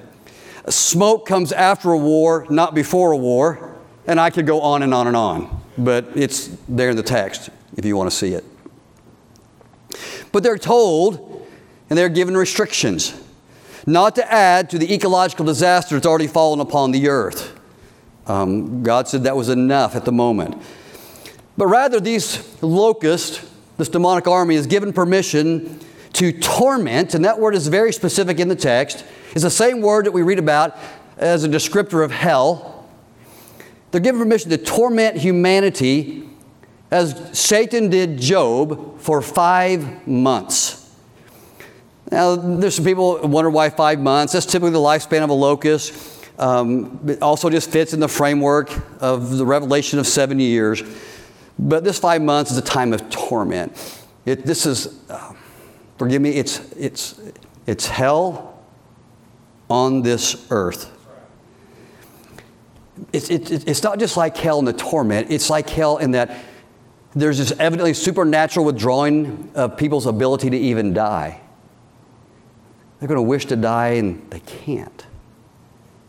[0.69, 3.79] Smoke comes after a war, not before a war.
[4.10, 5.62] And I could go on and on and on.
[5.78, 8.43] But it's there in the text if you want to see it.
[10.32, 11.48] But they're told,
[11.89, 13.13] and they're given restrictions,
[13.86, 17.56] not to add to the ecological disaster that's already fallen upon the earth.
[18.26, 20.60] Um, God said that was enough at the moment.
[21.56, 25.80] But rather, these locusts, this demonic army, is given permission
[26.13, 29.06] to torment, and that word is very specific in the text.
[29.34, 30.78] It's the same word that we read about
[31.17, 32.79] as a descriptor of hell.
[33.91, 36.30] They're given permission to torment humanity
[36.91, 40.75] as Satan did Job for five months.
[42.12, 44.34] Now, there's some people wonder why five months.
[44.34, 46.28] That's typically the lifespan of a locust.
[46.39, 48.71] Um, it also just fits in the framework
[49.02, 50.82] of the revelation of seven years.
[51.60, 53.78] But this five months is a time of torment.
[54.25, 55.34] It, this is, uh,
[55.97, 57.19] forgive me, it's, it's,
[57.67, 58.63] it's hell
[59.69, 60.99] on this earth.
[63.14, 66.38] It's, it, it's not just like hell in the torment, it's like hell in that
[67.16, 71.42] there's this evidently supernatural withdrawing of people's ability to even die.
[73.00, 75.06] They're going to wish to die and they can't.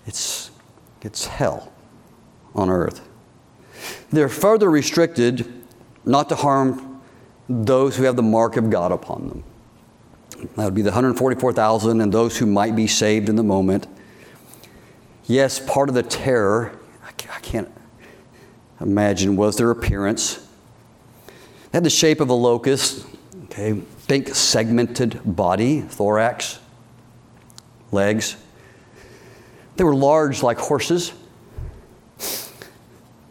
[0.06, 0.50] It's,
[1.02, 1.72] it's hell
[2.54, 3.08] on earth.
[4.10, 5.50] They're further restricted
[6.04, 7.02] not to harm
[7.48, 9.44] those who have the mark of God upon them.
[10.56, 13.86] That would be the 144,000 and those who might be saved in the moment.
[15.26, 16.78] Yes, part of the terror,
[17.28, 17.70] I can't
[18.80, 20.46] imagine, was their appearance.
[21.26, 23.06] They had the shape of a locust,
[23.44, 26.58] okay, think segmented body, thorax,
[27.92, 28.36] legs.
[29.76, 31.12] They were large like horses,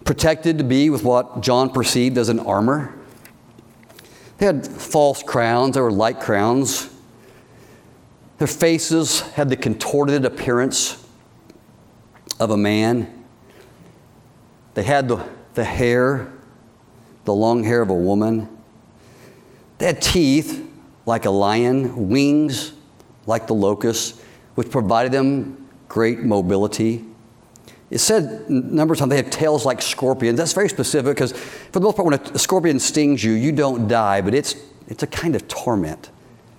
[0.06, 2.94] protected to be with what John perceived as an armor.
[4.38, 6.90] They had false crowns, they were light crowns.
[8.38, 11.06] Their faces had the contorted appearance
[12.40, 13.19] of a man.
[14.80, 16.32] They had the, the hair,
[17.26, 18.48] the long hair of a woman.
[19.78, 20.66] They had teeth
[21.06, 22.72] like a lion, wings
[23.26, 24.22] like the locust,
[24.56, 27.04] which provided them great mobility.
[27.90, 30.38] It said number of times they had tails like scorpions.
[30.38, 33.86] That's very specific because, for the most part, when a scorpion stings you, you don't
[33.90, 34.56] die, but it's,
[34.88, 36.10] it's a kind of torment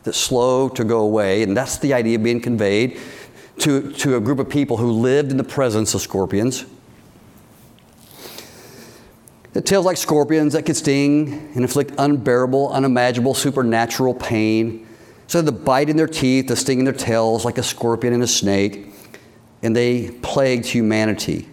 [0.02, 1.42] that's slow to go away.
[1.42, 3.00] And that's the idea being conveyed
[3.60, 6.66] to, to a group of people who lived in the presence of scorpions.
[9.64, 14.86] Tails like scorpions that could sting and inflict unbearable, unimaginable, supernatural pain.
[15.26, 18.22] So the bite in their teeth, the sting in their tails like a scorpion and
[18.22, 18.90] a snake
[19.62, 21.48] and they plagued humanity.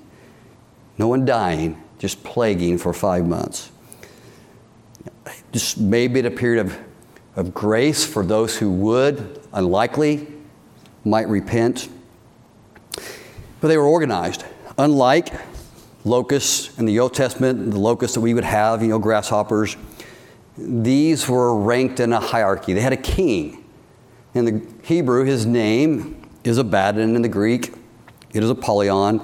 [0.97, 3.71] No one dying, just plaguing for five months.
[5.51, 6.77] Just maybe a period of,
[7.35, 10.27] of grace for those who would, unlikely,
[11.03, 11.89] might repent.
[13.59, 14.45] But they were organized.
[14.77, 15.33] Unlike
[16.07, 19.75] locusts in the Old Testament, the locusts that we would have, you know, grasshoppers,
[20.57, 22.73] these were ranked in a hierarchy.
[22.73, 23.63] They had a king.
[24.33, 27.73] In the Hebrew, his name is Abaddon in the Greek.
[28.33, 29.21] It is Apollyon,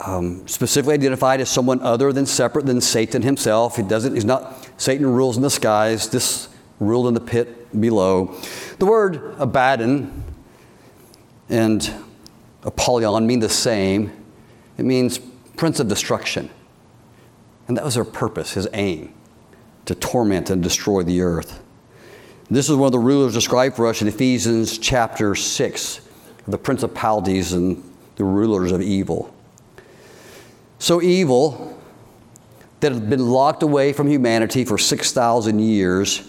[0.00, 3.76] um, specifically identified as someone other than separate than Satan himself.
[3.76, 6.48] He doesn't, he's not, Satan rules in the skies, this
[6.80, 8.34] ruled in the pit below.
[8.78, 10.24] The word Abaddon
[11.48, 11.90] and
[12.62, 14.12] Apollyon mean the same.
[14.76, 15.18] It means
[15.58, 16.48] prince of destruction.
[17.66, 19.12] And that was their purpose, his aim,
[19.84, 21.62] to torment and destroy the earth.
[22.50, 26.00] This is one of the rulers described for us in Ephesians chapter 6,
[26.46, 27.82] the principalities and
[28.16, 29.34] the rulers of evil.
[30.78, 31.78] So evil
[32.80, 36.26] that had been locked away from humanity for 6,000 years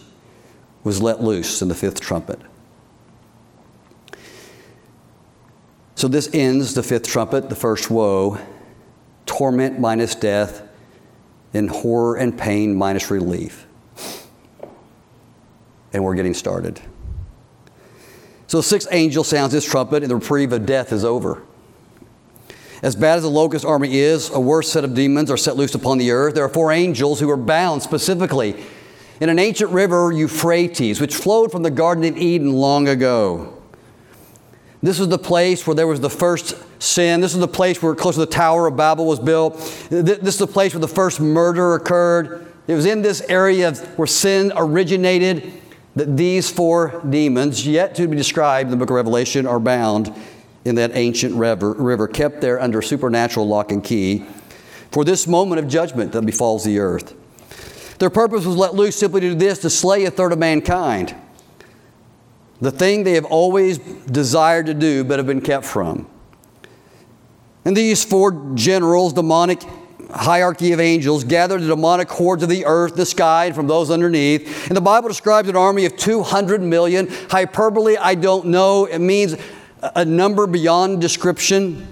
[0.84, 2.40] was let loose in the fifth trumpet.
[5.96, 8.40] So this ends the fifth trumpet, the first woe,
[9.30, 10.64] torment minus death,
[11.54, 13.68] and horror and pain minus relief.
[15.94, 16.82] And we're getting started.
[18.48, 21.44] So the sixth angel sounds his trumpet, and the reprieve of death is over.
[22.82, 25.76] As bad as the locust army is, a worse set of demons are set loose
[25.76, 26.34] upon the earth.
[26.34, 28.56] There are four angels who are bound specifically
[29.22, 33.59] in an ancient river, Euphrates, which flowed from the Garden of Eden long ago.
[34.82, 37.20] This was the place where there was the first sin.
[37.20, 39.58] This is the place where close to the Tower of Babel was built.
[39.90, 42.48] This is the place where the first murder occurred.
[42.68, 45.52] It was in this area where sin originated
[45.96, 50.14] that these four demons, yet to be described in the book of Revelation, are bound
[50.64, 54.26] in that ancient river, river, kept there under supernatural lock and key
[54.92, 57.16] for this moment of judgment that befalls the earth.
[58.00, 61.16] Their purpose was let loose simply to do this to slay a third of mankind.
[62.62, 66.08] The thing they have always desired to do but have been kept from.
[67.66, 69.62] And these four generals, demonic
[70.12, 73.92] hierarchy of angels, gathered the demonic hordes of the earth, the sky, and from those
[73.92, 74.68] underneath.
[74.68, 77.08] And the Bible describes an army of 200 million.
[77.30, 78.86] Hyperbole, I don't know.
[78.86, 79.36] It means
[79.82, 81.88] a number beyond description.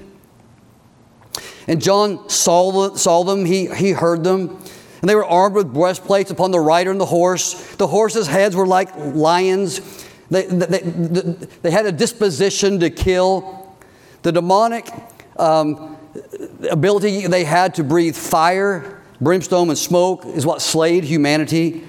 [1.67, 4.57] And John saw, saw them, he, he heard them.
[5.01, 7.75] And they were armed with breastplates upon the rider and the horse.
[7.75, 10.06] The horses' heads were like lions.
[10.29, 10.79] They, they,
[11.61, 13.75] they, had a disposition to kill.
[14.23, 14.89] The demonic
[15.37, 15.97] um,
[16.69, 21.83] ability they had to breathe fire, brimstone, and smoke is what slayed humanity.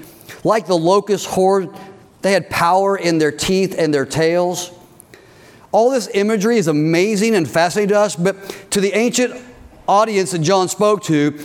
[0.44, 1.70] Like the locust horde,
[2.22, 4.72] they had power in their teeth and their tails.
[5.72, 8.36] All this imagery is amazing and fascinating to us, but
[8.70, 9.34] to the ancient
[9.86, 11.38] audience that John spoke to,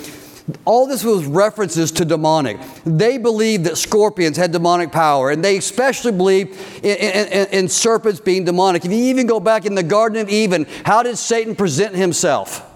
[0.66, 2.58] all this was references to demonic.
[2.86, 8.20] They believed that scorpions had demonic power, and they especially believed in, in, in, serpents
[8.20, 8.84] being demonic.
[8.84, 12.70] If you even go back in the Garden of Eden, how did Satan present himself?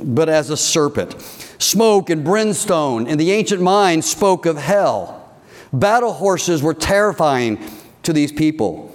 [0.00, 1.20] But as a serpent.
[1.58, 5.32] Smoke and brimstone in the ancient mind spoke of hell.
[5.72, 7.60] Battle horses were terrifying
[8.02, 8.94] to these people.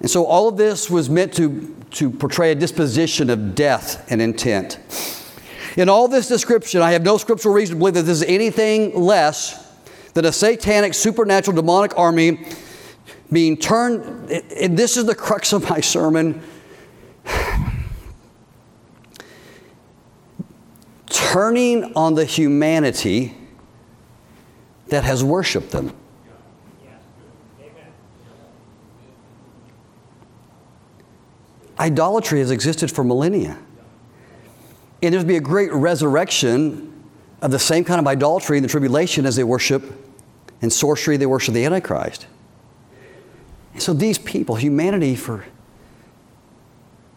[0.00, 4.20] And so all of this was meant to, to portray a disposition of death and
[4.20, 4.78] intent.
[5.76, 8.94] In all this description, I have no scriptural reason to believe that this is anything
[8.94, 9.60] less
[10.14, 12.46] than a satanic, supernatural, demonic army
[13.32, 14.30] being turned.
[14.30, 16.42] And this is the crux of my sermon.
[21.06, 23.36] Turning on the humanity
[24.88, 25.92] that has worshiped them.
[31.76, 33.58] Idolatry has existed for millennia.
[35.06, 36.92] And there's be a great resurrection
[37.42, 39.82] of the same kind of idolatry in the tribulation as they worship
[40.64, 42.26] and sorcery, they worship the Antichrist.
[43.74, 45.44] And so these people, humanity for,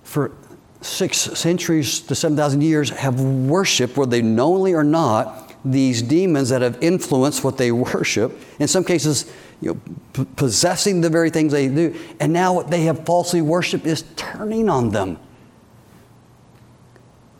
[0.04, 0.34] for
[0.82, 6.62] six centuries to 7,000 years, have worshiped, whether they knowingly or not, these demons that
[6.62, 8.38] have influenced what they worship.
[8.60, 9.32] In some cases,
[9.62, 9.82] you know,
[10.12, 11.98] p- possessing the very things they do.
[12.20, 15.20] And now what they have falsely worshiped is turning on them.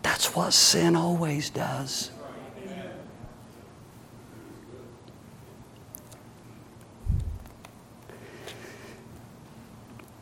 [0.08, 2.12] That's what sin always does.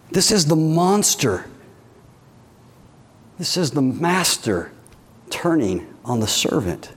[0.10, 1.46] This is the monster.
[3.38, 4.72] This is the master
[5.30, 6.92] turning on the servant.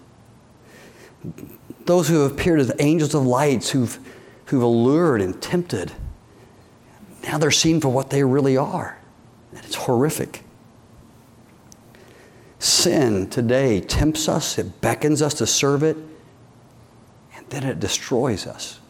[1.85, 3.99] Those who have appeared as angels of lights, who've,
[4.47, 5.93] who've allured and tempted,
[7.25, 8.99] now they're seen for what they really are.
[9.53, 10.43] And it's horrific.
[12.59, 15.97] Sin today tempts us, it beckons us to serve it,
[17.37, 18.81] and then it destroys us.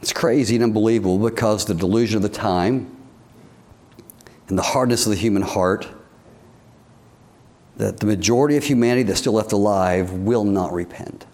[0.00, 2.96] It's crazy and unbelievable because the delusion of the time
[4.48, 5.88] and the hardness of the human heart
[7.76, 11.26] that the majority of humanity that's still left alive will not repent.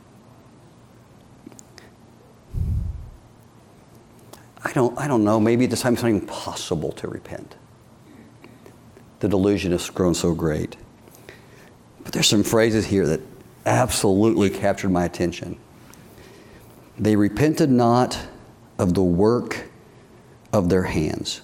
[4.64, 7.54] I don't, I don't know, maybe at this time it's not even possible to repent
[9.20, 10.76] the delusion has grown so great.
[12.04, 13.20] But there's some phrases here that
[13.64, 15.58] absolutely captured my attention.
[16.98, 18.18] They repented not
[18.78, 19.64] of the work
[20.52, 21.42] of their hands.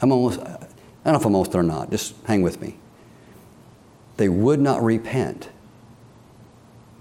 [0.00, 0.44] I'm almost, I
[1.04, 2.76] don't know if I'm almost or not, just hang with me.
[4.16, 5.48] They would not repent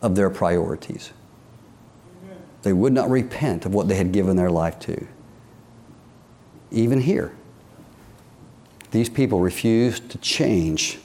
[0.02, 1.12] of their priorities.
[2.64, 5.06] They would not repent of what they had given their life to.
[6.72, 7.36] Even here.
[8.94, 11.00] These people refused to change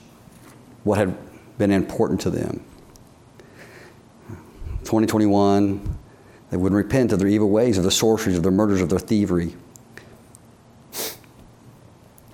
[0.83, 1.17] what had
[1.57, 2.63] been important to them.
[4.83, 5.97] 2021,
[6.51, 8.99] they wouldn't repent of their evil ways, of their sorceries, of their murders, of their
[8.99, 9.55] thievery.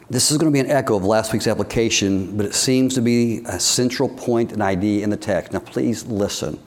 [0.10, 3.02] This is going to be an echo of last week's application, but it seems to
[3.02, 5.54] be a central point and idea in the text.
[5.54, 6.60] Now, please listen.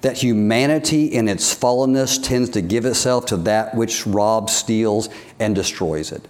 [0.00, 5.54] That humanity in its fallenness tends to give itself to that which robs, steals, and
[5.54, 6.26] destroys it.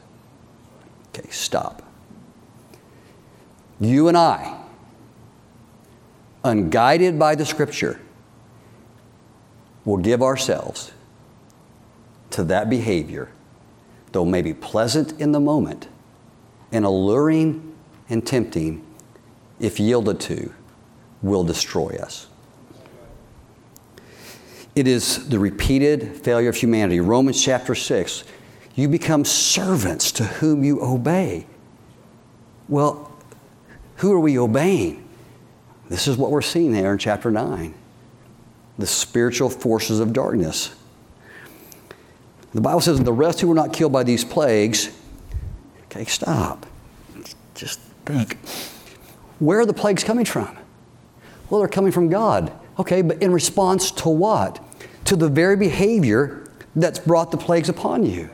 [1.17, 1.83] Okay, stop.
[3.81, 4.59] You and I,
[6.45, 8.01] unguided by the Scripture,
[9.85, 10.93] will give ourselves
[12.31, 13.31] to that behavior,
[14.13, 15.89] though maybe pleasant in the moment
[16.73, 17.75] and alluring
[18.09, 18.85] and tempting,
[19.59, 20.53] if yielded to,
[21.23, 22.27] will destroy us.
[24.75, 27.01] It is the repeated failure of humanity.
[27.01, 28.25] Romans chapter 6
[28.77, 31.47] you become servants to whom you obey.
[32.69, 33.11] Well,
[33.97, 35.09] who are we obeying?
[35.89, 37.75] This is what we're seeing there in chapter 9
[38.79, 40.75] the spiritual forces of darkness.
[42.53, 44.91] The Bible says, the rest who were not killed by these plagues,
[45.85, 46.67] okay, stop.
[47.55, 48.37] Just think.
[49.39, 50.55] Where are the plagues coming from?
[51.49, 52.53] Well, they're coming from God.
[52.79, 54.63] Okay, but in response to what?
[55.07, 58.29] To the very behavior that's brought the plagues upon you.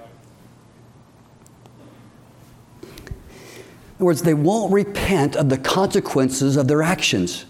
[4.03, 7.45] Other words, they won't repent of the consequences of their actions.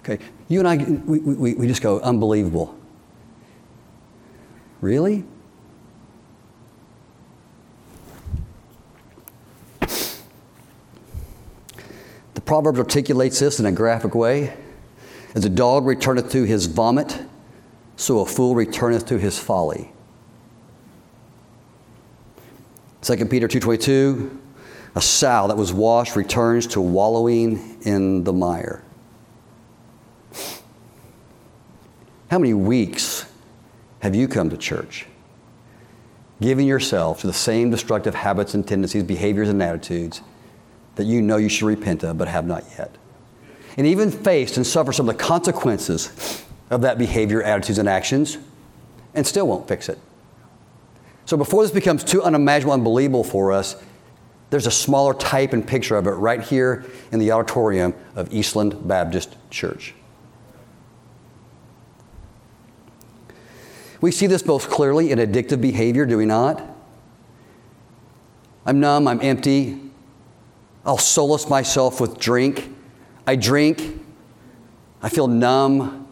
[0.00, 2.76] Okay, you and I, we, we, we just go, unbelievable.
[4.80, 5.22] Really?
[12.34, 14.56] The Proverbs articulates this in a graphic way.
[15.36, 17.22] As a dog returneth to his vomit,
[17.94, 19.92] so a fool returneth to his folly.
[23.02, 24.47] 2 Peter 2.22,
[24.94, 28.82] a sow that was washed returns to wallowing in the mire.
[32.30, 33.24] How many weeks
[34.00, 35.06] have you come to church
[36.40, 40.20] giving yourself to the same destructive habits and tendencies, behaviors and attitudes
[40.94, 42.96] that you know you should repent of but have not yet?
[43.76, 48.38] And even faced and suffered some of the consequences of that behavior, attitudes, and actions
[49.14, 49.98] and still won't fix it.
[51.24, 53.76] So before this becomes too unimaginable, unbelievable for us,
[54.50, 58.86] there's a smaller type and picture of it right here in the auditorium of Eastland
[58.88, 59.94] Baptist Church.
[64.00, 66.62] We see this most clearly in addictive behavior, do we not?
[68.64, 69.80] I'm numb, I'm empty.
[70.84, 72.74] I'll solace myself with drink.
[73.26, 74.00] I drink,
[75.02, 76.06] I feel numb.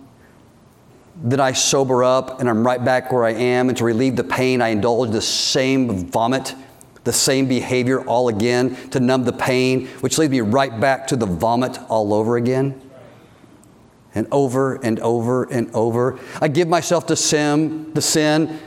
[1.23, 3.69] Then I sober up and I'm right back where I am.
[3.69, 6.55] And to relieve the pain, I indulge the same vomit,
[7.07, 11.17] the same behavior all again to numb the pain, which leads me right back to
[11.17, 12.83] the vomit all over again
[14.17, 16.19] and over and over and over.
[16.41, 18.59] I give myself to sin, the sin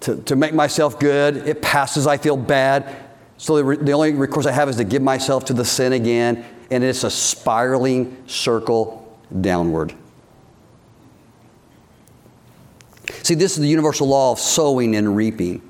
[0.00, 1.36] to, to make myself good.
[1.36, 2.94] It passes, I feel bad.
[3.36, 6.44] So the, the only recourse I have is to give myself to the sin again,
[6.72, 9.94] and it's a spiraling circle downward.
[13.22, 15.62] See, this is the universal law of sowing and reaping.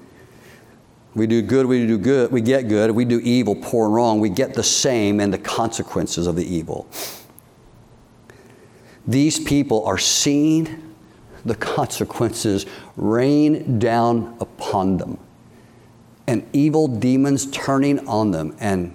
[1.17, 2.91] We do good, we do good, we get good.
[2.91, 6.45] We do evil, poor and wrong, we get the same and the consequences of the
[6.45, 6.87] evil.
[9.07, 10.93] These people are seeing
[11.47, 15.19] the consequences rain down upon them
[16.27, 18.95] and evil demons turning on them, and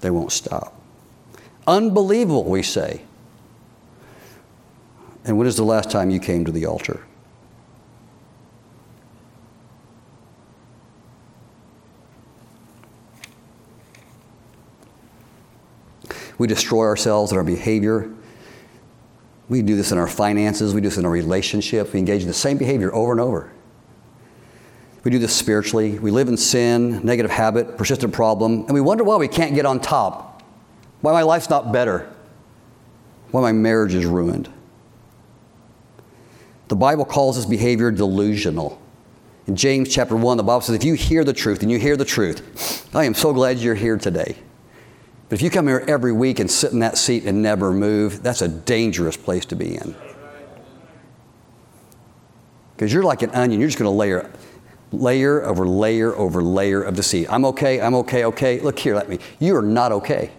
[0.00, 0.80] they won't stop.
[1.66, 3.02] Unbelievable, we say.
[5.24, 7.04] And when is the last time you came to the altar?
[16.42, 18.12] We destroy ourselves in our behavior.
[19.48, 20.74] We do this in our finances.
[20.74, 21.92] We do this in our relationships.
[21.92, 23.52] We engage in the same behavior over and over.
[25.04, 26.00] We do this spiritually.
[26.00, 29.66] We live in sin, negative habit, persistent problem, and we wonder why we can't get
[29.66, 30.42] on top.
[31.00, 32.12] Why my life's not better.
[33.30, 34.52] Why my marriage is ruined.
[36.66, 38.82] The Bible calls this behavior delusional.
[39.46, 41.96] In James chapter 1, the Bible says, if you hear the truth and you hear
[41.96, 44.38] the truth, I am so glad you're here today.
[45.32, 48.22] But if you come here every week and sit in that seat and never move,
[48.22, 49.96] that's a dangerous place to be in.
[52.76, 54.30] Because you're like an onion, you're just going to layer
[54.92, 57.28] layer over layer over layer of deceit.
[57.32, 58.60] I'm okay, I'm okay, okay.
[58.60, 59.20] Look here, let me.
[59.38, 60.32] You are not okay.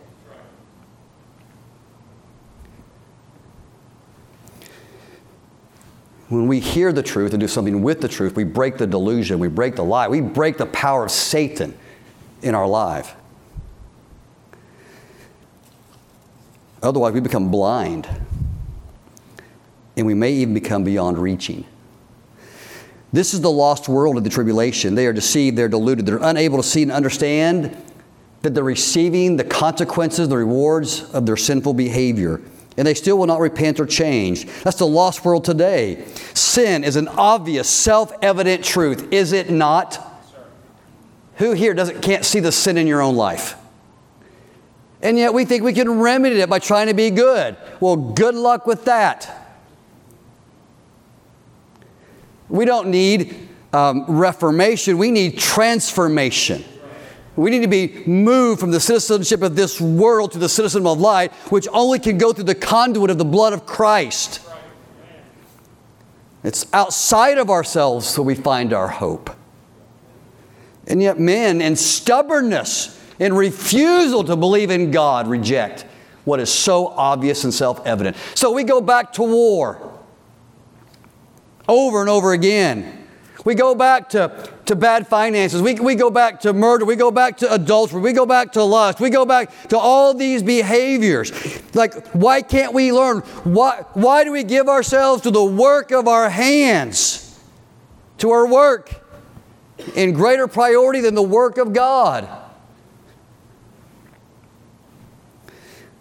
[6.30, 9.40] When we hear the truth and do something with the truth, we break the delusion,
[9.40, 11.76] we break the lie, we break the power of Satan
[12.44, 13.16] in our life.
[16.84, 18.08] Otherwise, we become blind.
[19.96, 21.66] And we may even become beyond reaching.
[23.14, 24.96] This is the lost world of the tribulation.
[24.96, 27.78] They are deceived, they're deluded, they're unable to see and understand
[28.42, 32.42] that they're receiving the consequences, the rewards of their sinful behavior.
[32.76, 34.46] And they still will not repent or change.
[34.64, 36.06] That's the lost world today.
[36.34, 40.00] Sin is an obvious, self evident truth, is it not?
[41.38, 43.56] Who here doesn't, can't see the sin in your own life?
[45.04, 47.58] And yet we think we can remedy it by trying to be good.
[47.82, 49.30] Well, good luck with that.
[52.48, 56.64] We don't need um, reformation, we need transformation.
[57.36, 61.00] We need to be moved from the citizenship of this world to the citizenship of
[61.00, 64.40] light, which only can go through the conduit of the blood of Christ.
[66.44, 69.36] It's outside of ourselves that we find our hope.
[70.86, 75.86] And yet, men in stubbornness in refusal to believe in God, reject
[76.26, 78.18] what is so obvious and self evident.
[78.36, 79.98] So we go back to war
[81.68, 83.00] over and over again.
[83.46, 85.62] We go back to, to bad finances.
[85.62, 86.86] We, we go back to murder.
[86.86, 88.02] We go back to adultery.
[88.02, 89.02] We go back to lust.
[89.02, 91.32] We go back to all these behaviors.
[91.76, 93.20] Like, why can't we learn?
[93.44, 97.38] Why, why do we give ourselves to the work of our hands,
[98.20, 99.02] to our work,
[99.96, 102.43] in greater priority than the work of God?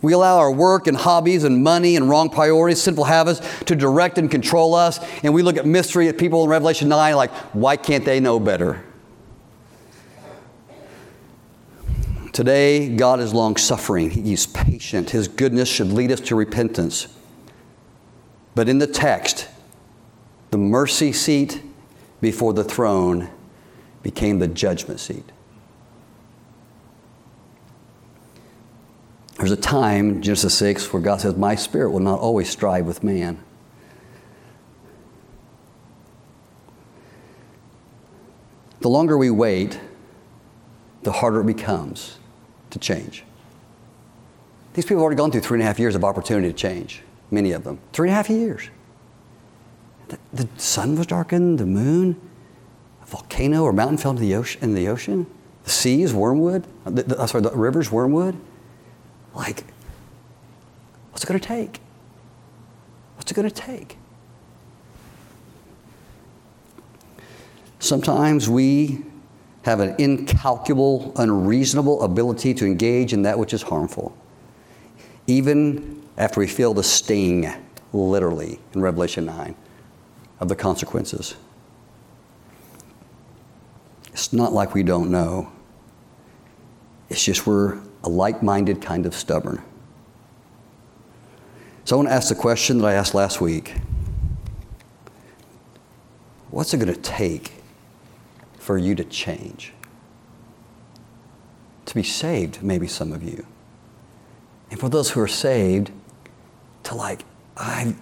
[0.03, 4.18] We allow our work and hobbies and money and wrong priorities, sinful habits to direct
[4.18, 4.98] and control us.
[5.22, 8.40] And we look at mystery at people in Revelation 9 like, why can't they know
[8.40, 8.84] better?
[12.32, 14.11] Today, God is long suffering.
[14.11, 15.11] He's patient.
[15.11, 17.09] His goodness should lead us to repentance.
[18.55, 19.48] But in the text,
[20.50, 21.62] the mercy seat
[22.20, 23.30] before the throne
[24.03, 25.24] became the judgment seat.
[29.43, 32.86] There's a time in Genesis 6 where God says, My spirit will not always strive
[32.86, 33.43] with man.
[38.78, 39.80] The longer we wait,
[41.03, 42.20] the harder it becomes
[42.70, 43.24] to change.
[44.74, 47.03] These people have already gone through three and a half years of opportunity to change,
[47.32, 47.80] many of them.
[47.93, 48.70] Three and a half years.
[50.07, 52.20] The, the sun was darkened, the moon,
[53.03, 55.26] a volcano or mountain fell into the ocean, in the ocean,
[55.64, 58.36] the seas, wormwood, the, the, sorry, the rivers, wormwood.
[59.34, 59.64] Like,
[61.10, 61.80] what's it going to take?
[63.16, 63.96] What's it going to take?
[67.78, 69.04] Sometimes we
[69.62, 74.16] have an incalculable, unreasonable ability to engage in that which is harmful,
[75.26, 77.52] even after we feel the sting,
[77.92, 79.54] literally, in Revelation 9,
[80.40, 81.34] of the consequences.
[84.12, 85.50] It's not like we don't know.
[87.08, 89.62] It's just we're a like minded kind of stubborn.
[91.84, 93.74] So I want to ask the question that I asked last week
[96.50, 97.53] What's it going to take
[98.59, 99.72] for you to change?
[101.86, 103.46] To be saved, maybe some of you.
[104.70, 105.90] And for those who are saved,
[106.84, 107.24] to like,
[107.57, 107.96] I've,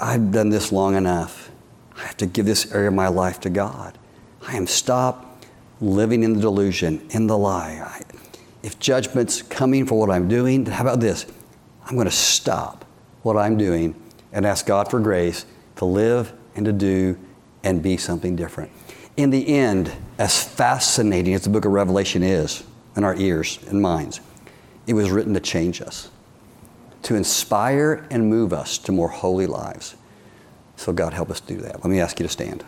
[0.00, 1.50] I've done this long enough.
[1.96, 3.98] I have to give this area of my life to God.
[4.46, 5.46] I am stopped
[5.80, 7.80] living in the delusion, in the lie.
[7.84, 8.02] I,
[8.62, 11.26] if judgment's coming for what I'm doing, how about this?
[11.86, 12.84] I'm going to stop
[13.22, 14.00] what I'm doing
[14.32, 15.46] and ask God for grace
[15.76, 17.18] to live and to do
[17.64, 18.70] and be something different.
[19.16, 22.62] In the end, as fascinating as the book of Revelation is
[22.96, 24.20] in our ears and minds,
[24.86, 26.10] it was written to change us,
[27.02, 29.96] to inspire and move us to more holy lives.
[30.76, 31.76] So, God, help us do that.
[31.76, 32.64] Let me ask you to stand.